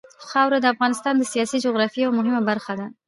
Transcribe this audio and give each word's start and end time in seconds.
خاوره 0.29 0.57
د 0.61 0.65
افغانستان 0.73 1.13
د 1.17 1.23
سیاسي 1.33 1.57
جغرافیه 1.65 2.03
یوه 2.03 2.17
مهمه 2.19 2.41
برخه 2.49 2.73
ده. 2.79 2.85